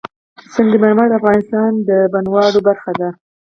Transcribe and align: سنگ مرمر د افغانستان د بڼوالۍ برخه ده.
سنگ 0.53 0.71
مرمر 0.83 1.07
د 1.09 1.13
افغانستان 1.19 1.71
د 1.87 1.89
بڼوالۍ 2.11 2.61
برخه 2.67 2.91
ده. 2.99 3.09